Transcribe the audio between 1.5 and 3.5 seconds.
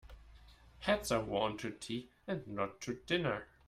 to tea and not to dinner.